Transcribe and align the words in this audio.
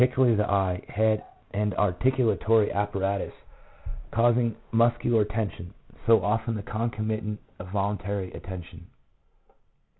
IOI 0.01 0.15
larly 0.17 0.31
of 0.31 0.37
the 0.37 0.49
eyes, 0.51 0.83
head, 0.89 1.23
and 1.51 1.73
articulatory 1.73 2.73
apparatus, 2.73 3.35
causing 4.09 4.55
muscular 4.71 5.23
tension, 5.25 5.75
1 5.91 5.99
so 6.07 6.23
often 6.25 6.55
the 6.55 6.63
concomitant 6.63 7.39
of 7.59 7.67
voluntary 7.69 8.31
attention. 8.31 8.87